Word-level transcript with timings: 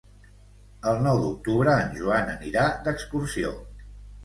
El 0.91 1.01
nou 1.07 1.21
d'octubre 1.25 1.77
en 1.83 1.93
Joan 2.01 2.33
anirà 2.33 2.65
d'excursió. 2.89 3.55